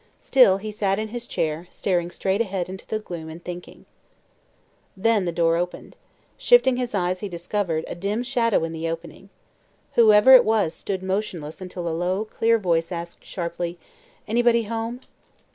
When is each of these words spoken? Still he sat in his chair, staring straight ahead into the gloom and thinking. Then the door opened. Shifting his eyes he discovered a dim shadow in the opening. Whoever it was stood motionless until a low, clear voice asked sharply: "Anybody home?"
Still 0.19 0.57
he 0.57 0.71
sat 0.71 0.97
in 0.97 1.09
his 1.09 1.27
chair, 1.27 1.67
staring 1.69 2.09
straight 2.09 2.41
ahead 2.41 2.67
into 2.69 2.87
the 2.87 2.97
gloom 2.97 3.29
and 3.29 3.43
thinking. 3.45 3.85
Then 4.97 5.25
the 5.25 5.31
door 5.31 5.57
opened. 5.57 5.95
Shifting 6.39 6.77
his 6.77 6.95
eyes 6.95 7.19
he 7.19 7.29
discovered 7.29 7.85
a 7.87 7.93
dim 7.93 8.23
shadow 8.23 8.63
in 8.63 8.71
the 8.71 8.89
opening. 8.89 9.29
Whoever 9.93 10.33
it 10.33 10.43
was 10.43 10.73
stood 10.73 11.03
motionless 11.03 11.61
until 11.61 11.87
a 11.87 11.93
low, 11.95 12.25
clear 12.25 12.57
voice 12.57 12.91
asked 12.91 13.23
sharply: 13.23 13.77
"Anybody 14.27 14.63
home?" 14.63 15.01